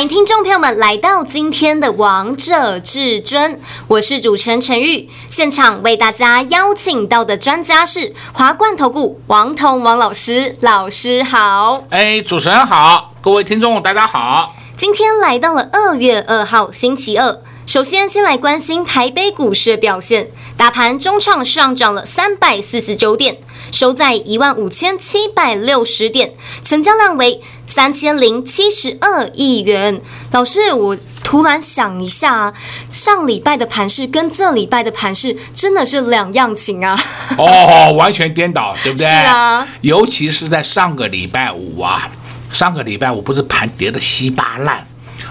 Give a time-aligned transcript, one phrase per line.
[0.00, 3.52] 欢迎听众朋友们来到今天的《王者至尊》，
[3.86, 5.10] 我是主持人陈玉。
[5.28, 11.84] 现场为大家邀请到的专家是华冠投顾王彤王老师，老师好。
[11.90, 14.56] 哎，主持人好，各位听众大家好。
[14.74, 23.36] 今天来到了二月二号星期二，首先先来关心台北股市的表现，大盘中场上涨了三百四十九点，
[23.70, 26.32] 收在一万五千七百六十点，
[26.64, 30.00] 成交量为三千零七十二亿元。
[30.32, 32.52] 老师，我突然想一下，
[32.90, 36.98] 上礼拜的盘势跟这礼拜的盘势真的是两样情啊！
[37.38, 39.06] 哦，完全颠倒，对不对？
[39.06, 42.10] 是啊，尤其是在上个礼拜五啊。
[42.50, 44.84] 上个礼拜五不是盘跌的稀巴烂，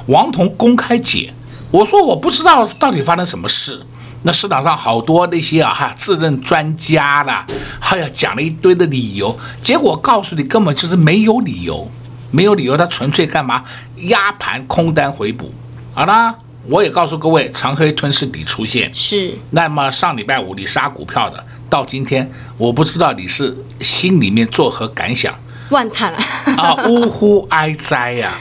[0.06, 1.34] 王彤公开解，
[1.70, 3.86] 我说我不知道到底发生什么事。
[4.24, 7.46] 那市场上好多那些啊哈自认专家啦，
[7.80, 11.90] 还要讲了一堆的理由，结果告诉你根本就是没有理由，
[12.32, 13.64] 没有理由，他纯粹干嘛
[14.04, 15.52] 压盘空单回补。
[15.94, 19.34] 好了，我也告诉各位，长黑吞噬底出现是。
[19.52, 25.34] 那么上礼拜五你杀股票的，到今天我不知道你是心里面作何感想。
[25.70, 26.24] 万叹啊！
[26.58, 28.34] 啊，呜呼哀哉呀！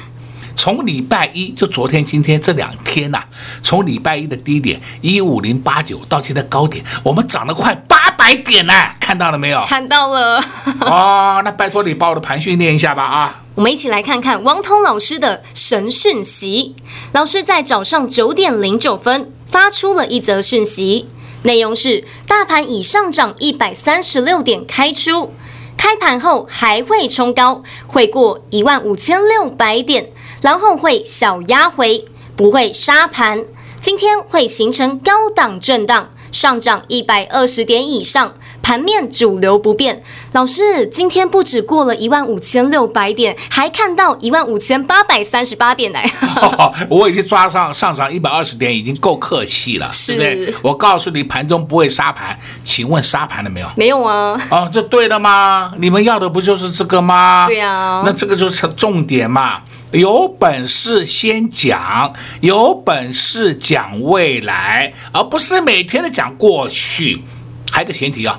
[0.58, 3.26] 从礼拜一就昨天、今天这两天呐、啊，
[3.62, 9.62] 从礼拜一的低点一五零八九到现在高点，我们涨了快八百点呢，看到了没有？
[9.64, 10.42] 看到了。
[10.80, 13.42] 哦，那拜托你把我的盘训练一下吧啊！
[13.54, 16.74] 我们一起来看看王通老师的神讯息。
[17.12, 21.08] 老师在早上九点零九分发出了一则讯息，
[21.44, 25.32] 内容是：大盘已上涨一百三十六点开出。
[25.76, 32.04] 开盘后还会冲高，会过一万五千六百点，然后会小压回，
[32.36, 33.44] 不会杀盘。
[33.80, 38.34] 今天会形成高档震荡，上涨一百二十点以上。
[38.68, 40.02] 盘面主流不变，
[40.32, 45.98] 老师今天不止过了一万五千六百点，还看到一万五千八百三十八点呢、
[46.36, 46.70] 哦。
[46.90, 50.54] 我已经抓上上涨一百二十点，已经够客气了，是对不对？
[50.60, 53.70] 我告诉你，盘中不会杀盘，请问杀盘了没有？
[53.74, 54.38] 没有啊。
[54.50, 55.72] 哦，这对了吗？
[55.78, 57.46] 你们要的不就是这个吗？
[57.46, 58.02] 对呀、啊。
[58.04, 59.62] 那这个就是重点嘛，
[59.92, 62.12] 有本事先讲，
[62.42, 67.22] 有本事讲未来，而不是每天的讲过去。
[67.70, 68.38] 还有个前提啊。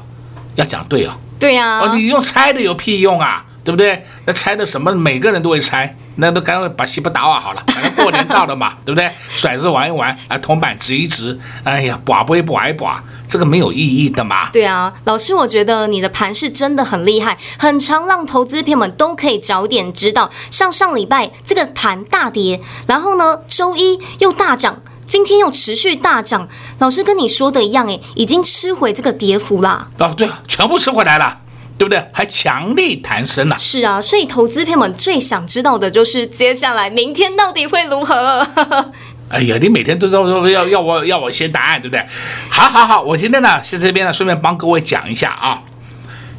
[0.59, 4.05] 要讲对哦，对呀，哦，你用猜的有屁用啊，对不对？
[4.25, 4.91] 那猜的什么？
[4.91, 9.09] 每个人都会猜，那都赶快把西不打瓦好了，反正过年到了嘛， 对不对？
[9.37, 14.49] 骰子玩一玩，啊，铜板掷一掷，哎呀，把不一把一把，这个没有意义的嘛。
[14.51, 20.29] 对啊，老师，我觉得你的盘是真的很厉害，很常让投资朋友们都可以早点知道。
[20.51, 24.81] 像上礼拜这个盘大跌，然后呢，周一又大涨。
[25.09, 26.47] 今天又持续大涨，
[26.77, 29.89] 老师跟你说的一样，诶，已经吃回这个跌幅啦。
[29.97, 31.39] 哦，对啊，全部吃回来了，
[31.79, 32.05] 对不对？
[32.13, 33.57] 还强力弹升了。
[33.57, 38.47] 是啊，所以投资朋友们最想知道的就是接下来明天到底会如何。
[39.29, 42.05] 哎呀，你每天都都要要我要我先答案，对不对？
[42.51, 45.63] 好好好，我今天呢在这边呢顺便帮各位讲一下啊，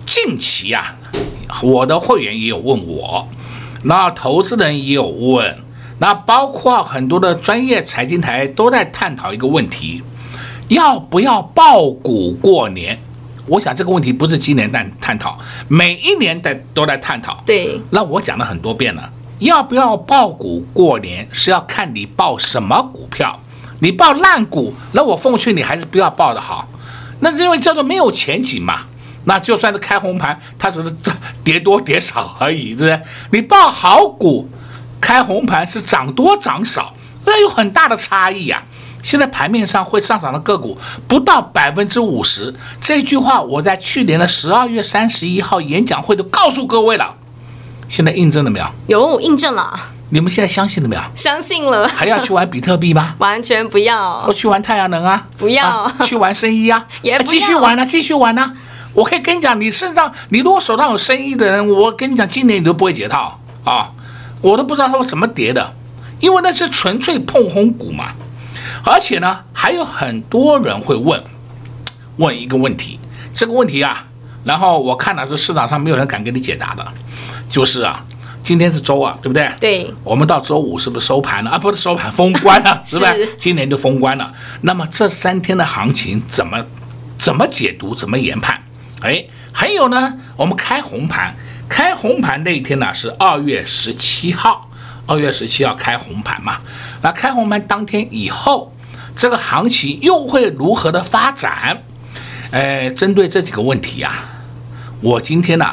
[0.07, 0.95] 近期啊，
[1.61, 3.29] 我的会员也有问我，
[3.83, 5.59] 那投资人也有问。
[6.01, 10.03] 那包括很多的专业财经台都在探讨一个问题，
[10.69, 12.99] 要不要爆股过年？
[13.47, 17.37] 我想这个问题不是今年在探讨，每一年在都在探讨。
[17.45, 23.39] 对，那我讲了很多遍了，要不要爆股过年是要看你爆什么股票。
[23.81, 26.67] 你爆烂股，那我奉劝你还是不要爆的好。
[27.21, 28.87] 那是因为叫做没有前景嘛。
[29.25, 30.95] 那就算是开红盘，它只是
[31.45, 33.01] 跌多跌少而已，对不对？
[33.33, 34.49] 你爆好股。
[35.01, 36.93] 开红盘是涨多涨少，
[37.25, 38.69] 那有很大的差异呀、啊。
[39.03, 40.77] 现在盘面上会上涨的个股
[41.09, 47.17] 不到百分之五十，这句话我在去年的十二月三十一号演讲会都告诉各位了。
[47.89, 48.67] 现在印证了没有？
[48.89, 49.73] 有印证了。
[50.11, 51.03] 你们现在相信了没有？
[51.15, 51.89] 相信了。
[51.89, 53.15] 还要去玩比特币吗？
[53.19, 54.23] 完全不要。
[54.27, 55.27] 我去玩太阳能啊？
[55.39, 55.67] 不要。
[55.67, 56.85] 啊、去玩生意啊？
[57.01, 57.29] 也不要。
[57.31, 58.53] 继续玩啊，继续玩啊！
[58.93, 63.89] 我可以跟你讲，你身上，你如果手上有生意的人，我跟你讲，今年你都不会解套啊。
[64.41, 65.75] 我都不知道它会怎么跌的，
[66.21, 68.13] 因为那是纯粹碰红股嘛。
[68.85, 71.23] 而且呢，还有很多人会问
[72.17, 72.99] 问一个问题，
[73.35, 74.07] 这个问题啊，
[74.45, 76.87] 然后我看了是市场上没有人敢给你解答的，
[77.49, 78.05] 就是啊，
[78.43, 79.51] 今天是周二，对不对？
[79.61, 79.95] 对。
[80.05, 81.59] 我们到周五是不是收盘了啊？
[81.59, 83.35] 不是收盘，封关了， 是不是？
[83.37, 84.33] 今年就封关了。
[84.63, 86.65] 那么这三天的行情怎么
[87.19, 87.95] 怎么解读？
[87.95, 88.63] 怎么研判？
[89.03, 91.35] 哎，还有呢，我们开红盘，
[91.71, 94.69] 开红盘那一天呢是二月十七号，
[95.07, 96.59] 二月十七号开红盘嘛。
[97.01, 98.75] 那开红盘当天以后，
[99.17, 101.83] 这个行情又会如何的发展？
[102.51, 104.29] 哎，针对这几个问题啊，
[105.01, 105.65] 我今天呢、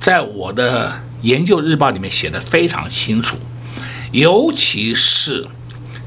[0.00, 0.90] 在我的
[1.20, 3.36] 研究日报里面写的非常清楚，
[4.10, 5.46] 尤其是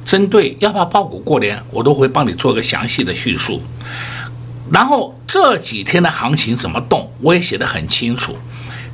[0.04, 3.62] 针对要不要抱股过年，我都会帮你做个详细的叙述。
[4.72, 8.36] 然后这几天的行情怎么动，我也写得很清楚。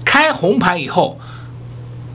[0.05, 1.19] 开红盘以后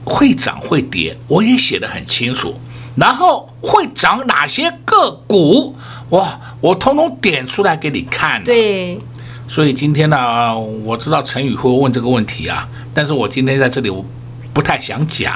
[0.05, 2.59] 会涨会跌，我也写得很清楚。
[2.95, 5.75] 然后会涨哪些个股？
[6.09, 8.43] 哇，我通通点出来给你看。
[8.43, 8.99] 对，
[9.47, 14.03] 所以今天呢，我知道陈宇会问这个问题啊，但是我今天在这里我
[14.51, 15.31] 不太想讲。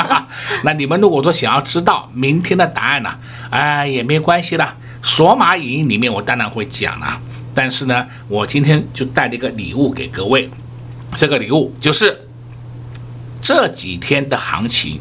[0.64, 3.10] 那你们如果说想要知道明天的答案呢，
[3.50, 7.20] 哎，也没关系啦，索马影音里面我当然会讲啦。
[7.54, 10.48] 但是呢，我今天就带了一个礼物给各位，
[11.16, 12.28] 这个礼物就是
[13.40, 15.00] 这几天的行情。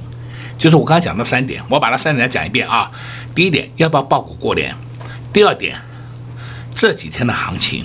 [0.55, 2.89] 就是我刚才讲的三点，我把它三点再讲一遍啊。
[3.35, 4.73] 第一点，要不要爆股过年？
[5.33, 5.75] 第二点，
[6.73, 7.83] 这几天的行情。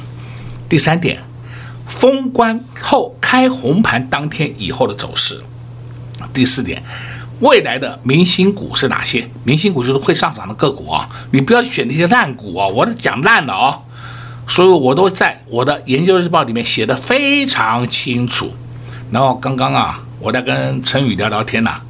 [0.68, 1.20] 第三点，
[1.86, 5.42] 封关后开红盘当天以后的走势。
[6.32, 6.80] 第四点，
[7.40, 9.28] 未来的明星股是哪些？
[9.42, 13.80] 明星股就是会上涨的个股啊，你不要选那些烂股啊，我是讲烂的啊。
[14.48, 18.50] 所以我都在我的研究日报里面写的非常清楚。
[19.10, 21.82] 然后刚刚啊，我在跟陈宇聊聊天呐、啊。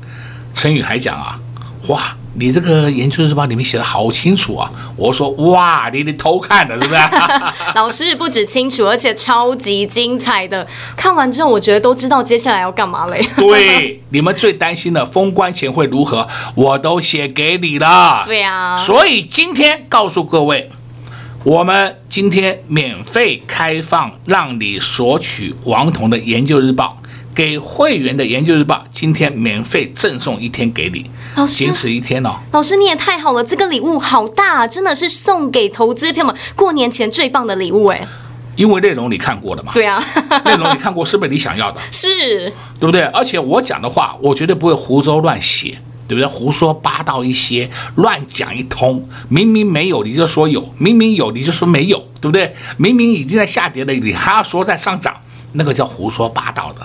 [0.54, 1.38] 陈宇还讲啊，
[1.86, 4.68] 哇，你这个研究日报里面写的好清楚啊！
[4.96, 7.00] 我说哇，你你偷看的是不是？
[7.76, 10.66] 老师不止清楚，而且超级精彩的。
[10.96, 13.24] 看完之后，我觉得都知道接下来要干嘛嘞。
[13.38, 16.26] 对，你们最担心的封关前会如何，
[16.56, 18.24] 我都写给你了。
[18.26, 18.78] 对呀、啊。
[18.78, 20.68] 所以今天告诉各位，
[21.48, 26.98] 我们今天免费开放，让你索取王彤的研究日报。
[27.34, 32.34] 给会员的研究日报，今天免费赠送一天给你，老师，仅此一天哦。
[32.52, 38.06] 老师你也太好了，这个礼物好大，真的是送给投资朋友们过年前最棒的礼物哎。
[38.56, 39.72] 因为内容你看过了嘛？
[39.72, 39.98] 对啊，
[40.44, 41.80] 内容你看过是不是你想要的？
[41.90, 43.04] 是，对不对？
[43.04, 46.26] 而且我讲的话，我绝对不会胡诌乱写，对不对？
[46.26, 52.54] 胡说八道一些，乱讲一通，明明没有你就说有，明明有你就说没有，对不对？
[52.78, 55.14] 明明已经在下跌了，你还要说在上涨。
[55.52, 56.80] 那个叫胡说八道的，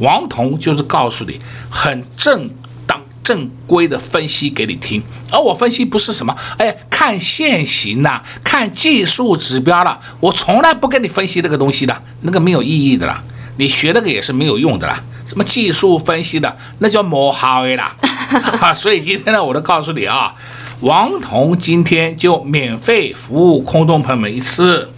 [0.00, 1.38] 王彤就是告诉你
[1.70, 2.50] 很正
[2.84, 5.00] 当正规的分析给你听，
[5.30, 13.22] 而我分析不是什么，哎，看现行呐，看技术指标了，我从来不跟你分析那个东西的，那个没有意义的啦，
[13.56, 17.96] 你学那个也是没有用的啦，什么技术分析的，那叫磨好的啦，
[18.74, 20.34] 所以今天呢，我都告诉你啊，
[20.80, 24.90] 王彤今天就免费服务空洞朋友们一次，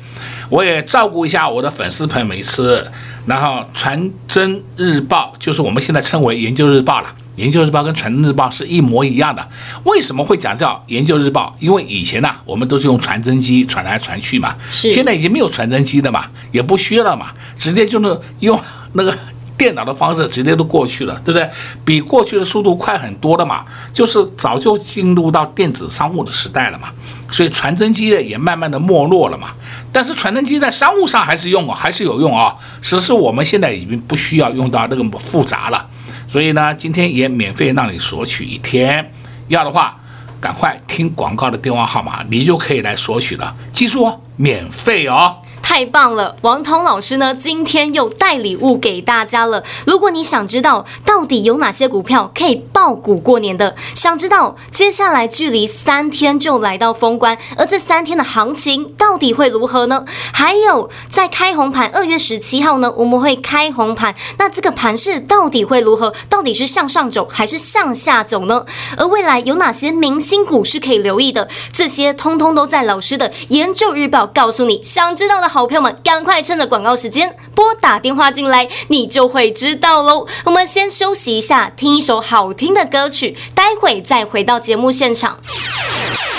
[0.48, 2.86] 我也照顾一下我的粉丝朋友们一次。
[3.26, 7.14] 然后传真日报就是我们现在称为研究日报了。
[7.36, 9.46] 研究日报跟传真日报是一模一样的。
[9.84, 11.54] 为什么会讲叫研究日报？
[11.60, 14.56] 因为以前呢、啊，我们都是用传真机传来传去嘛。
[14.70, 14.90] 是。
[14.90, 17.26] 现在已经没有传真机了嘛，也不需要了嘛，
[17.56, 18.58] 直接就是用
[18.94, 19.16] 那个
[19.60, 21.46] 电脑的方式直接都过去了，对不对？
[21.84, 23.62] 比过去的速度快很多了嘛。
[23.92, 26.88] 就是早就进入到电子商务的时代了嘛。
[27.30, 29.50] 所以传真机也慢慢的没落了嘛，
[29.92, 32.56] 但是传真机在商务上还是用啊，还是有用啊。
[32.80, 35.86] 只是我们现在已经不需要用到那么复杂了，
[36.26, 39.12] 所以呢，今天也免费让你索取一天，
[39.48, 39.94] 要的话
[40.40, 43.54] 赶快听广告的电话号码，你就可以来索取了。
[43.72, 45.36] 记住哦，免费哦。
[45.70, 49.62] 太棒了，王彤老师呢，今天又带礼物给大家了。
[49.86, 60.04] 如果你想知道到底有哪些股票可以爆股过年的，想知道接下来距离三天就来到封关，而这三天的行情到底会如何呢？
[60.34, 66.12] 还有在开红盘，二月十七号呢，我们会开红盘，那这个盘势到底会如何？
[66.28, 68.66] 到底是向上走还是向下走呢？
[68.96, 71.48] 而未来有哪些明星股是可以留意的？
[71.72, 74.82] 这些通通都在老师的研究日报告诉你。
[74.82, 75.59] 想知道的好。
[75.60, 80.26] 好朋友们，赶快趁着广告时间拨打电话进来，你就会知道喽。
[80.46, 85.38] 我们先休息一下，听一首好听的歌曲，待会再回到节目现场。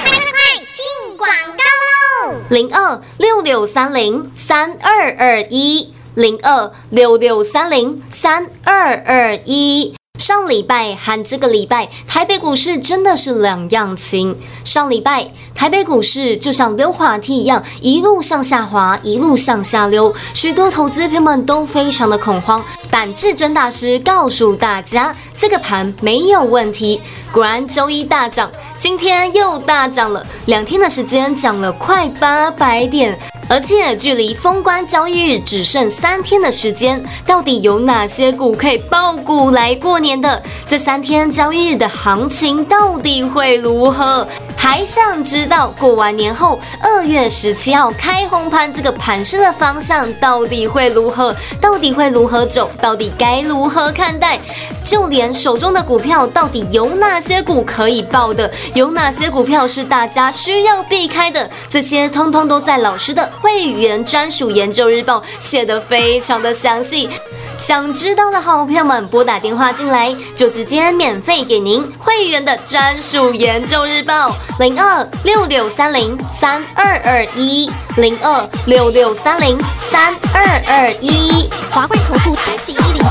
[0.04, 2.40] 快快进广告喽！
[2.50, 10.01] 零二六六三零三二二一，零二六六三零三二二一。
[10.22, 14.38] 上礼拜和这个礼拜，台北股市真的是两样情。
[14.64, 22.64] 上礼拜台北股市就像溜滑梯一样，一路向下滑，一路向下溜，许多投资朋友们都非常的恐慌。
[22.92, 25.16] 但至尊大师告诉大家。
[25.42, 27.02] 这个盘没有问题。
[27.32, 28.52] 果然周一大涨，
[28.82, 33.16] 今天又大涨了，两天的时间涨了快八百点。
[33.48, 40.42] 而且距离封关交易日只剩三天的时间，到底有哪些股可以爆股来过年的？
[40.68, 44.26] 这三天交易日的行情到底会如何？
[44.56, 51.36] 还想知道过完年后二月十七号开红盘这个盘势的方向到底会如何？
[51.60, 52.72] 到底会如何走？
[52.80, 54.40] 到底该如何看待？
[54.84, 58.50] 就连手中的股票到底有哪些股可以抱的？
[58.74, 61.50] 有哪些股票是大家需要避开的？
[61.70, 63.30] 这些通通都在老师的。
[63.42, 67.10] 会员专属研究日报写得非常的详细，
[67.58, 83.04] 想知道的好朋友们拨打电话进来，就直接免费给您会员的专属研究日报零二六六三零三二二一零二六六三零三二二一华贵投顾登记一零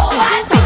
[0.48, 0.59] 四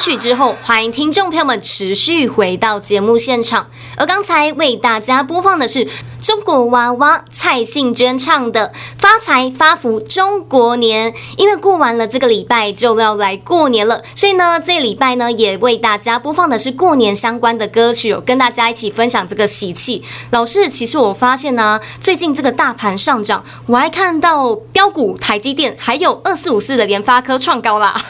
[0.00, 3.68] 曲之后，欢迎听众朋友们持续回到节目现场。
[3.98, 5.86] 而刚才为大家播放的是
[6.20, 11.12] 中国娃娃蔡幸娟唱的《发财发福中国年》。
[11.36, 20.04] 因为过完了这个礼拜就要来过年了，所以呢，这礼拜呢也为大家播放的是过年相关的歌曲，跟大家一起分享这个喜气。
[20.30, 27.94] 老师，其实我发现呢、最近这个大盘上涨，我还看到标股台积电还有二四五四的联发科创高啦。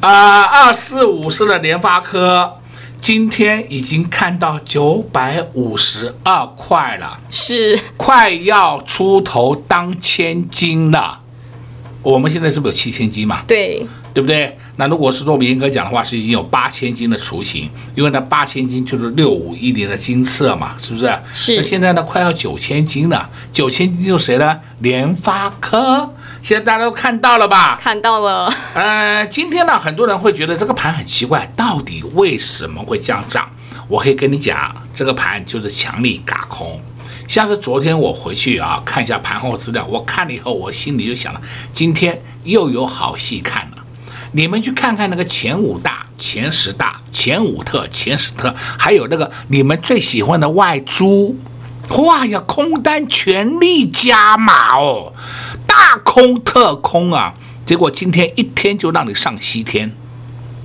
[0.00, 2.58] 啊，二四五四的联发科
[3.02, 11.18] 今天已经看到九百五十二块了，是快要出头当千金了。
[12.00, 13.42] 我们现在是不是有七千金嘛？
[13.48, 14.56] 对，对不对？
[14.76, 21.12] 那如果是做严格讲的话，是已经有八千金的雏形，因为那八千金就是六五一零的金策嘛，是不是？
[21.32, 21.56] 是。
[21.56, 24.60] 那现在呢，快要九千金了，九千金就是谁呢？
[24.78, 26.14] 联发科。
[26.42, 27.78] 现在大家都看到了吧？
[27.80, 28.52] 看到了。
[28.74, 33.48] 呃，今天呢，很多人会觉得这个盘很奇怪，到底为什么会这样涨？
[33.86, 36.82] 我可以跟你讲，这个盘就是强力嘎空。
[37.28, 41.40] 像是昨天我回去啊，看一下盘后资料，我看了以后，我心里就想了，
[41.72, 43.76] 今天又有好戏看了。
[44.32, 51.36] 你们去看看那个前五大、前十大、前五特、前十特，还有那个你们最喜欢的外租，
[51.90, 55.12] 哇呀，空单全力加码哦。
[55.72, 57.32] 大空特空啊！
[57.64, 59.90] 结果今天一天就让你上西天，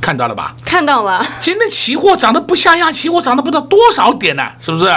[0.02, 0.54] 看到了吧？
[0.66, 1.26] 看到了。
[1.40, 4.56] 今天期货涨得不像样，期货涨得不知道多少点呢、啊？
[4.60, 4.94] 是不是？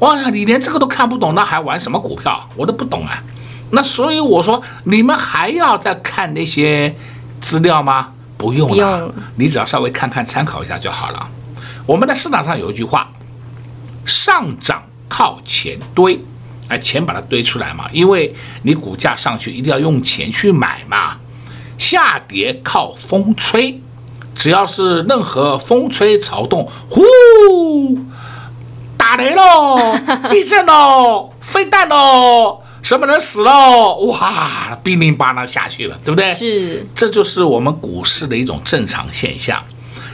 [0.00, 2.48] 哇，你连这个都看不懂，那还玩什么股票？
[2.56, 3.22] 我都不懂啊。
[3.70, 6.92] 那所以我说，你们还要再看那些
[7.40, 8.08] 资料吗？
[8.36, 11.28] 不用了，用你只要稍微看看、参考一下就好了。
[11.86, 13.08] 我们在市场上有一句话：
[14.04, 16.18] 上涨靠前堆。
[16.68, 21.18] 哎，钱把它堆出来嘛，因为你股价上去一定要用钱去买嘛。
[21.76, 23.80] 下跌靠风吹，
[24.34, 27.02] 只要是任何风吹草动，呼，
[28.96, 29.76] 打雷喽，
[30.30, 33.96] 地震喽，飞弹喽，什么人死喽？
[34.06, 36.32] 哇，乒铃乓啷下去了，对不对？
[36.32, 39.62] 是，这就是我们股市的一种正常现象。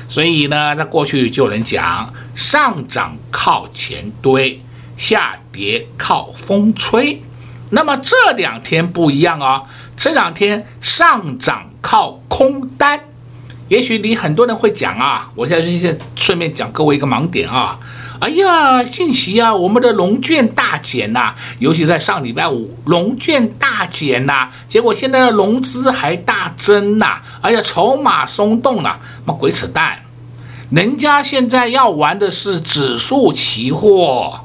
[0.08, 4.60] 所以呢，在过去就有人讲，上涨靠钱堆。
[5.00, 7.22] 下跌靠风吹，
[7.70, 9.62] 那么这两天不一样啊，
[9.96, 13.00] 这两天上涨靠空单。
[13.68, 17.78] 也许你很多人会讲啊，我现在就顺便讲各位一个盲点啊。
[18.20, 29.98] 哎呀，近期啊，我们的融券大减呐，尤其在上礼拜五，融券大减呐，结果现在的融资还大增呐，哎呀，筹码松动了，妈鬼扯淡，
[30.70, 34.40] 人家现在要玩的是指数期货。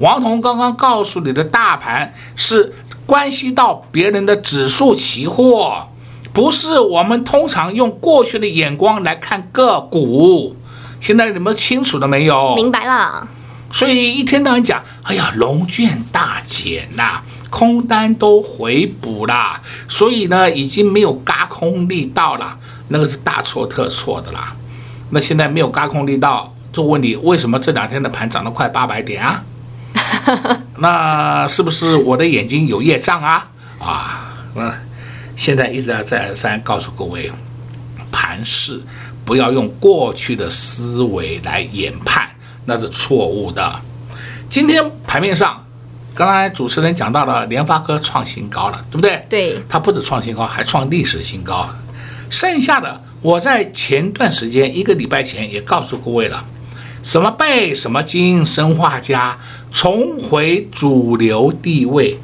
[0.00, 2.72] 王彤刚刚告诉你的大盘是
[3.04, 5.88] 关系到别人的指数期货，
[6.32, 10.56] 不是我们通常用过去的眼光来看个股。
[11.00, 12.54] 现在你们清楚了没有？
[12.56, 13.28] 明白了。
[13.72, 22.58] 所以一天到晚讲，哎呀，龙卷大减呐，空单都回补啦，所以呢，已经没有嘎空力道了，
[22.88, 24.56] 那个是大错特错的啦。
[25.10, 29.44] 那现在没有嘎空力道，就问你为什么这两天的盘涨得快八百点啊？
[30.78, 33.48] 那是不是我的眼睛有业障啊？
[33.78, 34.74] 啊，那
[35.36, 37.30] 现在一直要再三告诉各位，
[38.12, 38.80] 盘势
[39.24, 42.28] 不要用过去的思维来研判，
[42.64, 43.80] 那是错误的。
[44.48, 45.64] 今天盘面上，
[46.14, 49.22] 刚才主持人讲到了联发科创新高了，对不对？
[49.28, 51.68] 对，它不止创新高，还创历史新高。
[52.28, 56.44] 剩下的，我在前段时间一个礼拜前也告诉各位了。
[57.02, 59.38] 什么贝什么金生化镓
[59.70, 62.18] 重回主流地位，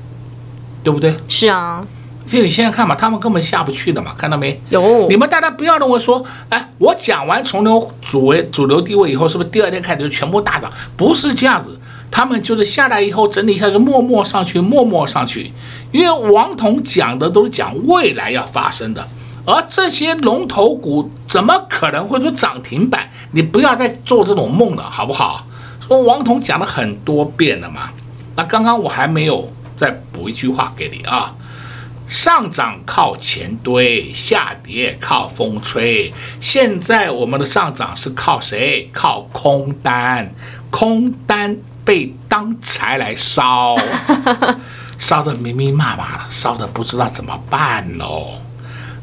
[0.82, 1.14] 对不对？
[1.28, 1.86] 是啊，
[2.26, 4.60] 就你现在看嘛，他们根本下不去的嘛，看到没？
[4.70, 5.06] 有。
[5.08, 10.70] 你们大家不要认为说，哎，我讲完从流主为主流地位以后，是不是第二天开始就全部大涨？
[10.96, 11.78] 不是这样子，
[12.10, 15.52] 他们就是下来以后整理一下就默默上去，默默上去。
[15.92, 19.06] 因为王彤讲的都是讲未来要发生的。
[19.44, 23.08] 而这些龙头股怎么可能会说涨停板？
[23.30, 25.46] 你不要再做这种梦了，好不好？
[25.86, 27.90] 说王彤讲了很多遍了嘛。
[28.36, 31.34] 那刚刚我还没有再补一句话给你啊：
[32.08, 36.12] 上涨靠钱堆，下跌靠风吹。
[36.40, 38.90] 现在我们的上涨是靠谁？
[38.92, 40.30] 靠空单，
[40.70, 43.76] 空单被当柴来烧，
[44.98, 48.40] 烧得密密麻麻了，烧得不知道怎么办喽。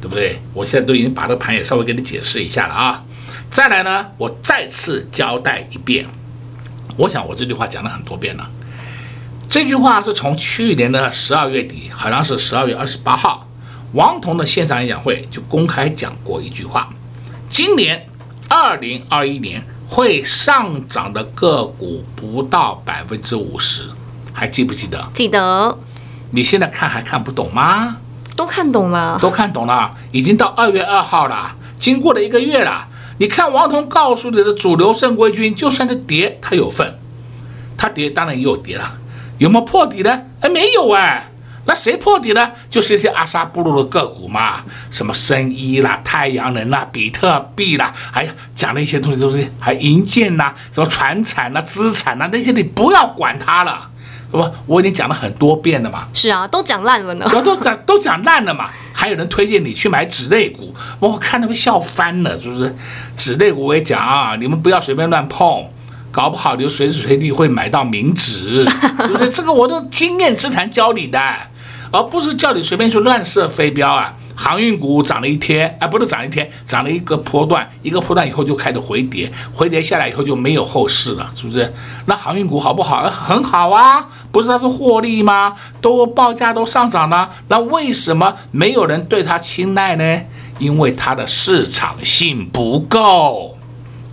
[0.01, 0.37] 对不对？
[0.53, 3.03] 我现在都已经把这个盘也稍微给你解释一下了啊。
[3.49, 6.05] 再来呢，我再次交代一遍。
[6.95, 8.49] 我想我这句话讲了很多遍了。
[9.49, 13.47] 这句话是从去年的十二月底，好像是十二月二十八号，
[13.93, 16.89] 王彤的线上演讲会就公开讲过一句话：
[17.49, 18.07] 今年
[18.49, 23.83] 二零二一年会上涨的个股不到百分之五十，
[24.31, 25.07] 还记不记得？
[25.13, 25.77] 记得。
[26.31, 27.97] 你现在看还看不懂吗？
[28.35, 32.87] 都看懂了，都看懂了，已经到二月二号了，经过了一个月了。
[33.17, 36.99] 你看王彤告诉你的主流正规军，就算是跌，它有份，
[37.77, 38.91] 它跌当然也有跌了，
[39.37, 40.21] 有没有破底呢？
[40.41, 41.29] 哎，没有哎，
[41.65, 42.51] 那谁破底呢？
[42.69, 53.89] 就是一些阿萨布鲁的个股嘛，什么生医啦、太阳能啦、比特币啦，哎呀，讲的一些东西都是还银建呐，什么船产呐、资产呐，那些你不要管它了，
[54.33, 54.51] 是吧？
[54.65, 56.07] 我已经讲了很多遍了嘛。
[56.13, 57.25] 是啊，都讲烂了呢。
[57.31, 58.69] 都都讲都讲烂了嘛。
[58.91, 62.75] 还有人推荐你去买纸类股，我看他们笑翻了，是不是？
[63.15, 65.69] 纸类股我也讲啊，你们不要随便乱碰，
[66.11, 68.65] 搞不好你就随时随地会买到名纸，
[68.97, 69.29] 对不对？
[69.29, 71.19] 这个我都经验之谈教你的。
[71.91, 74.11] 而不是叫你随便去乱射飞镖啊！
[74.35, 81.71] 航运股涨了一天，啊，不是涨了一天，涨了一个波段，一个波段以后就开始回跌，回跌下来以后就没有后市了，是不是？
[82.07, 83.03] 那航运股好不好？
[83.03, 85.55] 很好啊，不是它是获利吗？
[85.79, 90.21] 都报价都上涨了，那为什么没有人对它青睐呢？
[90.59, 93.57] 因为它的市场性不够。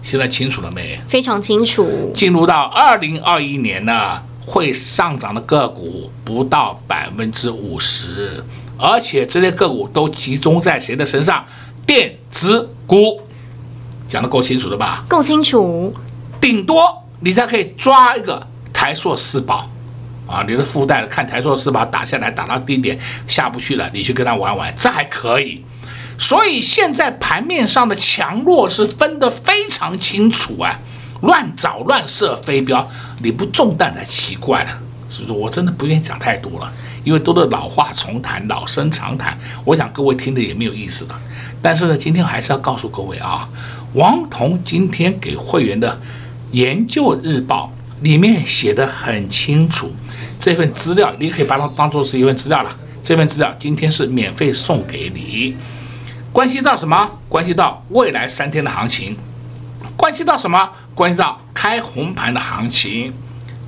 [0.01, 1.01] 现在清楚了没？
[1.09, 2.13] 非常清楚。
[2.15, 4.23] 进入到二零二一年呢。
[4.47, 8.43] 会上涨的个股不到百分之五十，
[8.77, 11.45] 而且这些个股都集中在谁的身上？
[11.87, 13.21] 电子股，
[14.09, 15.05] 讲得够清楚的吧？
[15.07, 15.93] 够清楚。
[16.41, 19.69] 顶多你才可以抓一个台硕四宝
[20.31, 25.65] 啊，你的附带看台塑四宝打下来，打到低点下不去了，你去跟他玩玩，这还可以。
[26.19, 30.79] 所以现在盘面上的强弱是分得非常清楚啊。
[31.23, 32.89] 乱找乱射飞镖，
[33.23, 34.71] 你不中弹才奇怪了。
[35.07, 36.73] 所以说我真的不愿意讲太多了，
[37.05, 39.37] 因为都是老话重谈，老生常谈。
[39.65, 41.21] 我想各位听的也没有意思了。
[41.61, 43.47] 但是呢，今天还是要告诉各位啊，
[43.93, 46.01] 王彤今天给会员的
[46.53, 49.93] 研究日报里面写得很清楚，
[50.41, 52.77] 这份资料你可以把它当做是一份资料了。
[53.05, 55.57] 这份资料今天是免费送给你，
[56.33, 57.11] 关系到什么？
[57.29, 59.17] 关系到未来三天的行情，
[59.97, 60.71] 关系到什么？
[60.95, 63.13] 关系到开红盘的行情，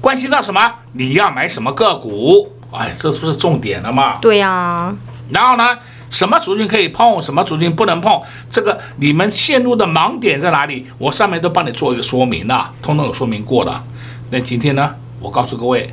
[0.01, 0.75] 关系到什么？
[0.93, 2.53] 你要买什么个股？
[2.71, 4.19] 哎，这不是重点了吗？
[4.21, 4.95] 对呀、
[5.31, 5.79] 然后呢，
[6.11, 8.21] 什么族群可以碰，什么族群不能碰？
[8.51, 10.87] 这个你们陷入的盲点在哪里？
[10.99, 13.83] 我上面都帮你做一个说明了，通通有说明过了。
[14.31, 15.93] 那今天呢，我告诉各位，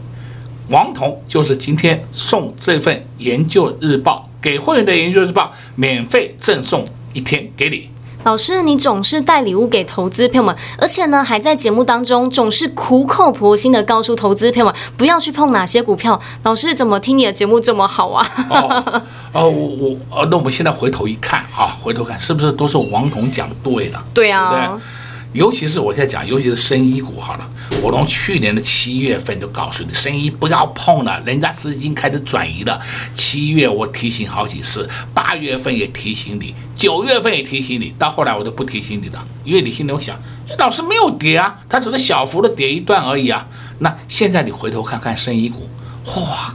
[0.70, 7.90] 王彤就是今天送这份研究日报给会员的研究日报，免费赠送一天给你。
[8.24, 16.22] 老师，你总是带礼物给投资朋友们，而且呢，还在节目当中总是苦口婆心的告诉投资朋友们不要去碰哪些股票。
[16.44, 18.28] 老师怎么听你的节目这么好啊？
[18.50, 19.02] 哦，
[19.32, 24.04] 哦，我我哦，那我们现在回头一看啊，回头看是不是都是王彤讲对了？
[24.14, 24.52] 对啊。
[24.52, 24.82] 对
[25.32, 27.48] 尤其是我现在讲，尤其是深医股好了，
[27.84, 32.82] 我从去年的七月份就告诉你，深医不要碰了，人家资金开始转移了。
[33.13, 40.20] 七月我提醒好几次，八月份也提醒你，九月份也提醒你，到后来我都不提醒你了，因为你心里会想，
[40.58, 43.46] 老师没有跌啊，它只是小幅的跌一段而已啊。
[43.78, 45.70] 那现在你回头看看深医股，
[46.08, 46.52] 哇，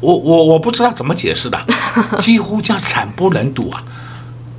[0.00, 1.58] 我我我不知道怎么解释的，
[2.20, 3.82] 几乎叫惨不忍睹啊，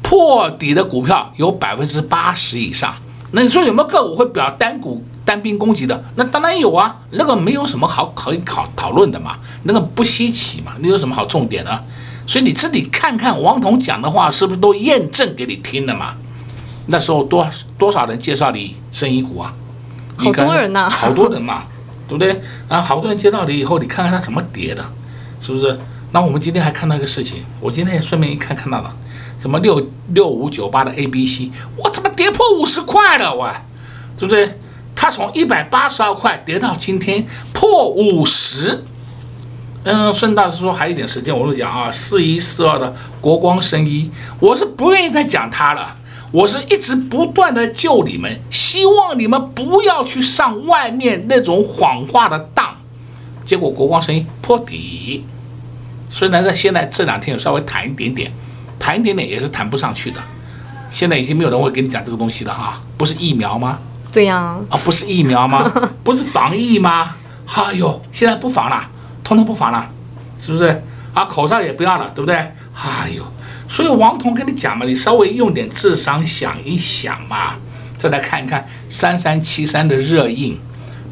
[0.02, 2.92] 破底的股票有百分之八十以上。
[3.36, 6.04] 那你说有没有个股会表单股单兵攻击的？
[6.16, 11.80] 那当然有啊，那个没有什么好可以考讨论的嘛，那个不稀奇嘛，你有什么好重点呢？
[12.28, 16.14] 所以你自己看看王彤讲的话是不是都验证给你听了嘛？
[16.86, 19.54] 那时候多多少人介绍你生意股啊？
[20.16, 21.64] 好多人呐，好多人嘛，
[22.08, 22.40] 对不对？
[22.68, 24.86] 啊，好多人介绍你以后，你看看他怎么跌的，
[25.40, 25.80] 是不是？
[26.12, 28.96] 那我们今天还看到一个事情，我今天也顺便一看看到了。
[29.44, 33.36] 什么六六五九八的 A B C，我怎么跌破五十块了？
[33.36, 33.54] 我，
[34.18, 34.58] 对不对？
[34.96, 38.86] 它从一百八十二块跌到今天破五十。
[39.84, 45.94] 嗯，顺道是说还有一点时间，我就讲啊，四一四二的国光生医，我是不愿意再讲它了。
[46.32, 52.78] 我是一直不断的救你们，希望你们不要去上外面那种谎话的当。
[53.44, 55.26] 结果国光生医破底，
[56.10, 58.32] 虽然在现在这两天有稍微弹一点点。
[58.80, 60.22] 谈一点点也是谈不上去的，
[60.92, 63.80] 现在已经没有人会跟你讲这个东西了哈，不是疫苗吗？
[64.12, 65.72] 对呀、啊，啊不是疫苗吗？
[66.04, 67.16] 不是防疫吗？
[67.56, 68.88] 哎呦，现在不防了，
[69.24, 69.90] 通通不防了，
[70.40, 70.84] 是不是？
[71.14, 72.36] 啊，口罩也不要了，对不对？
[72.36, 73.24] 哎呦，
[73.68, 77.56] 所以王彤跟你讲嘛，你稍微用点智商想一想嘛，
[77.98, 80.60] 再来看一看三三七三的热映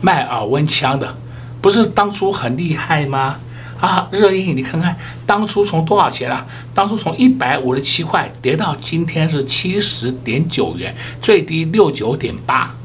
[0.02, 1.16] 卖耳温枪的，
[1.62, 3.38] 不是当初很厉害吗？
[3.82, 6.46] 啊，热映，你看看当初从多少钱啊？
[6.72, 12.76] 当初从一百五十七块跌到今天是七十点九元，最低六九点八。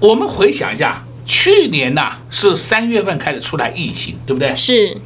[0.00, 4.52] 我们回想一下，去年呐、啊、是三月份开始出来疫情，对不对？
[4.56, 4.98] 是。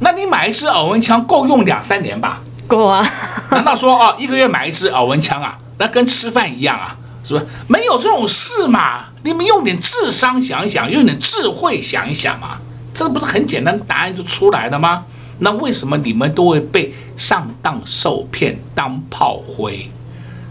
[0.00, 2.40] 那你买一支耳温枪够用两三年吧？
[2.66, 3.06] 够啊。
[3.52, 5.58] 难道说哦，一个月买一支耳温枪啊？
[5.76, 6.96] 那跟吃饭一样啊？
[7.22, 7.46] 是不是？
[7.66, 9.04] 没有这种事嘛？
[9.24, 12.58] 你们用点智商想一想，用点智慧想一想嘛。
[12.98, 15.04] 这不是很简单，答案就出来了吗？
[15.38, 19.88] 那为什么你们都会被上当受骗当炮灰？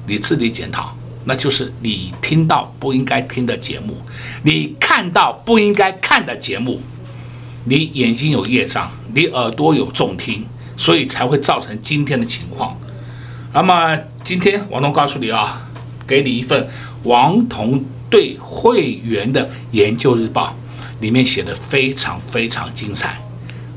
[0.05, 3.97] 你自己检讨，那就是你听到不应该听的节目，
[4.43, 6.79] 你看到不应该看的节目，
[7.65, 10.45] 你眼睛有业障，你耳朵有重听，
[10.77, 12.79] 所以才会造成今天的情况。
[13.51, 15.67] 那么今天王彤告诉你啊，
[16.07, 16.65] 给你一份
[17.03, 20.55] 王彤对会员的研究日报，
[20.99, 23.19] 里面写的非常非常精彩。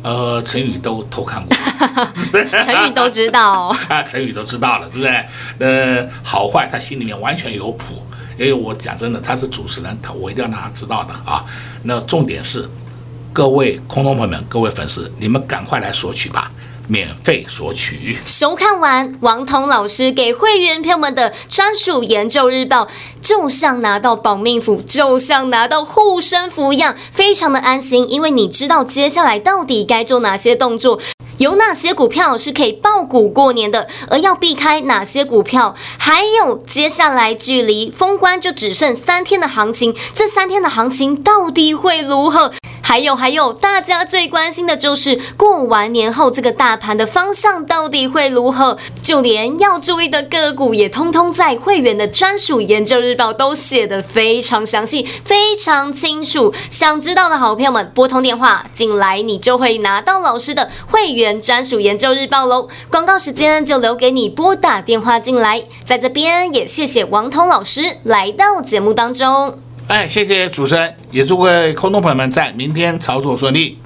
[0.03, 1.55] 呃，成语都偷看过，
[2.65, 5.27] 成语都知道啊， 成语都知道了，对不对？
[5.59, 8.03] 呃，好坏他心里面完全有谱。
[8.39, 11.45] 因为我讲真的，他是主持人，他我一定要让他知道的啊。
[11.83, 12.67] 那重点是，
[13.35, 16.51] 各位空中朋友们，各位粉丝，你们赶快来索取吧。
[16.91, 18.19] 免费索取。
[18.27, 22.89] 收看完王彤老师给会员朋友们的专属研究日报，
[23.23, 30.99] 就像拿到保命符，就像拿到护身符一样，非常的安心，因为你知道接下来到底该做哪些动作，
[31.39, 42.53] 有哪些股票是可以抱股过年的，而要避开哪些股票，还有接下来距离封关就只剩三天的行情，这三天的行情到底会如何？
[42.83, 48.77] 还有还有，大家最关心的就是过完年后这个大盘的方向到底会如何？
[49.03, 56.53] 就连要注意的个股也通通在会员的专属研究日报都写得非常详细、非常清楚。
[56.69, 62.69] 想知道的好朋友们，拨通电话进来，你就会拿到老师的会员专属研究日报喽。
[62.91, 69.70] 广告时间就留给你拨打电话进来，在这边也谢谢王彤老师来到节目当中。
[69.91, 73.77] 哎，谢谢主持人，也祝各位空中朋友们在明天操作顺利。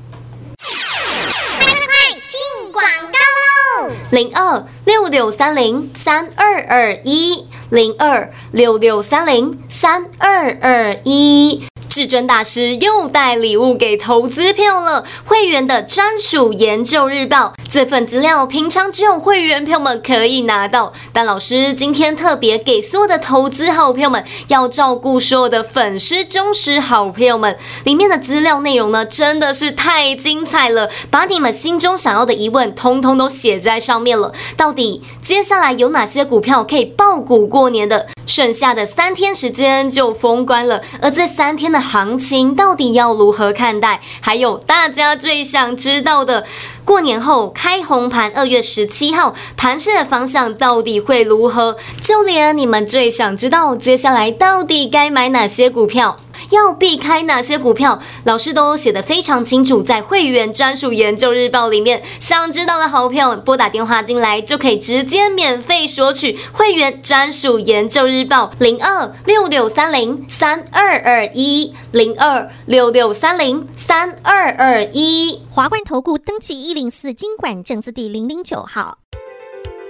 [1.59, 1.87] 快快快，
[2.29, 3.95] 进广告喽！
[4.11, 11.65] 零二六六三零三二二一，零二六六三零三二二一。
[11.95, 34.35] 至尊大师又带礼物给投资票了，会员的专属研究日报，这份资料平常只有会员票们可以拿到，但老师今天特别给所有的投资好朋友们，要照顾所有的粉丝忠实好朋友们，里面的资料内容呢，真的是太精彩了，把你们心中想要的疑问通通都写在上面了。
[34.57, 38.07] 到底接下来有哪些股票可以爆股过年的？
[38.27, 44.03] 剩下的三天时间就封关了，而这三天的行情到底要如何看待？
[44.21, 46.45] 还有大家最想知道的，
[46.85, 51.77] 过年后开红盘，二月十七号盘势的方向到底会如何？
[52.03, 56.19] 就连你们最想知道接下来到底该买哪些股票？
[56.51, 58.01] 要避开哪些股票？
[58.25, 62.03] 老师都写得非常清楚，在会员专属研究日报里面。
[62.19, 75.43] 想知道的好朋友，拨打电话进来就可以直接免费索取会员专属研究日报，零二六六三零三二二一，零二六六三零三二二一。
[75.51, 79.04] 华冠投顾登记一零四金管证字第零零九号。